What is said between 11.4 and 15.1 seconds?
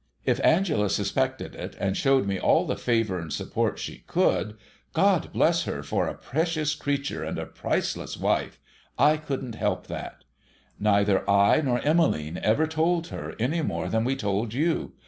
nor Emmeline ever told her, any more than we told you.